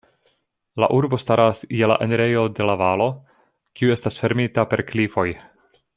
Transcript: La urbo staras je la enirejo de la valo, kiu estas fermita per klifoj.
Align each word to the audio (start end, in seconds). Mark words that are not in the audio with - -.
La 0.83 0.87
urbo 0.99 1.19
staras 1.23 1.61
je 1.81 1.89
la 1.91 1.97
enirejo 2.05 2.47
de 2.61 2.67
la 2.71 2.77
valo, 2.85 3.07
kiu 3.81 3.95
estas 3.97 4.19
fermita 4.25 4.67
per 4.73 4.85
klifoj. 4.91 5.29